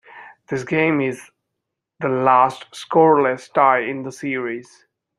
[0.47, 1.29] This game is
[1.99, 4.87] the last scoreless tie in the series.